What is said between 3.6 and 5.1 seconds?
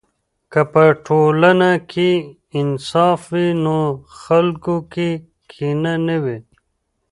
نو خلکو کې